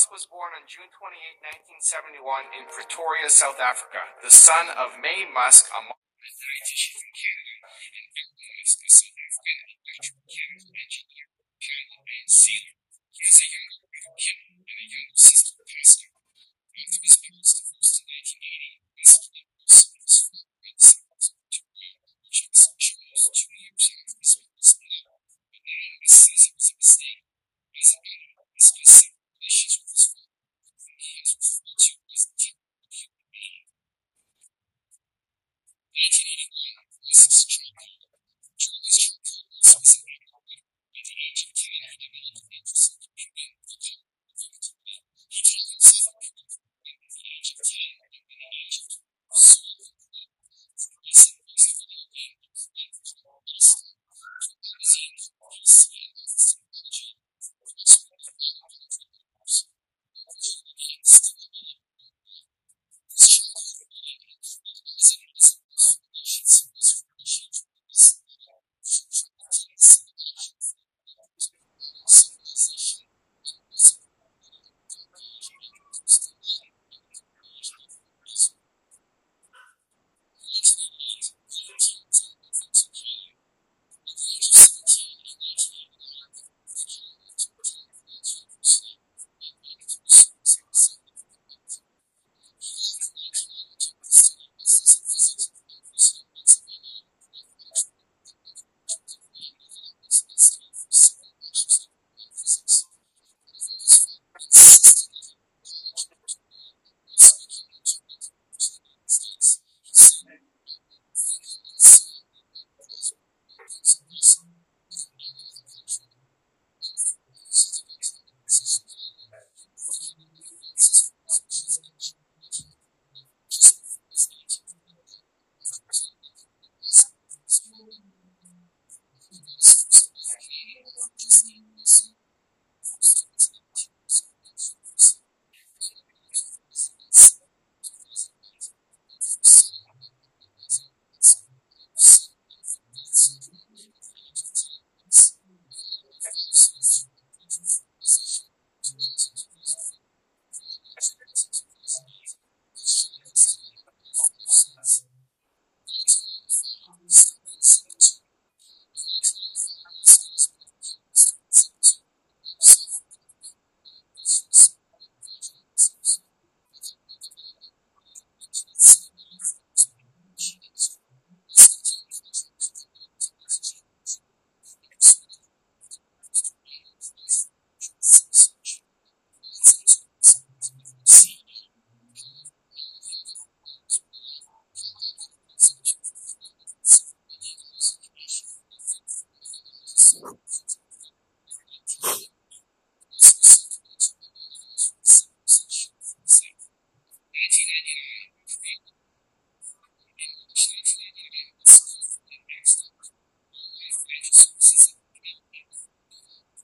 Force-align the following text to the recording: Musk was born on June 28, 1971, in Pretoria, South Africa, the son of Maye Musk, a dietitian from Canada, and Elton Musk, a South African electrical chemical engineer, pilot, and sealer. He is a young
Musk 0.00 0.16
was 0.16 0.24
born 0.32 0.56
on 0.56 0.64
June 0.64 0.88
28, 0.96 1.44
1971, 2.24 2.56
in 2.56 2.64
Pretoria, 2.72 3.28
South 3.28 3.60
Africa, 3.60 4.00
the 4.24 4.32
son 4.32 4.72
of 4.72 4.96
Maye 4.96 5.28
Musk, 5.28 5.68
a 5.68 5.76
dietitian 5.76 7.04
from 7.04 7.12
Canada, 7.12 7.68
and 7.68 8.08
Elton 8.08 8.48
Musk, 8.48 8.80
a 8.80 8.88
South 8.96 9.12
African 9.20 9.60
electrical 9.76 10.24
chemical 10.24 10.72
engineer, 10.72 11.28
pilot, 11.60 12.00
and 12.00 12.28
sealer. 12.32 12.80
He 13.12 13.28
is 13.28 13.44
a 13.44 13.48
young 13.52 13.69